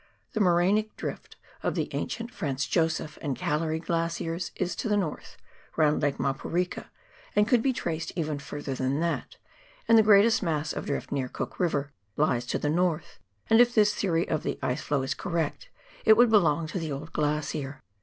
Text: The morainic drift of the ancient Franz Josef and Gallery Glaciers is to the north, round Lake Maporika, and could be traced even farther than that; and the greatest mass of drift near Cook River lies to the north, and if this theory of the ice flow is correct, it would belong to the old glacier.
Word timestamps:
The 0.33 0.39
morainic 0.39 0.95
drift 0.95 1.35
of 1.61 1.75
the 1.75 1.87
ancient 1.93 2.33
Franz 2.33 2.65
Josef 2.65 3.19
and 3.21 3.37
Gallery 3.37 3.77
Glaciers 3.79 4.51
is 4.55 4.75
to 4.77 4.89
the 4.89 4.97
north, 4.97 5.37
round 5.75 6.01
Lake 6.01 6.17
Maporika, 6.19 6.89
and 7.35 7.47
could 7.47 7.61
be 7.61 7.71
traced 7.71 8.11
even 8.15 8.39
farther 8.39 8.73
than 8.73 8.99
that; 9.01 9.37
and 9.87 9.99
the 9.99 10.01
greatest 10.01 10.41
mass 10.41 10.73
of 10.73 10.87
drift 10.87 11.11
near 11.11 11.27
Cook 11.29 11.59
River 11.59 11.91
lies 12.17 12.47
to 12.47 12.57
the 12.57 12.67
north, 12.67 13.19
and 13.47 13.61
if 13.61 13.75
this 13.75 13.93
theory 13.93 14.27
of 14.27 14.41
the 14.41 14.57
ice 14.63 14.81
flow 14.81 15.03
is 15.03 15.13
correct, 15.13 15.69
it 16.03 16.17
would 16.17 16.31
belong 16.31 16.65
to 16.69 16.79
the 16.79 16.91
old 16.91 17.13
glacier. 17.13 17.83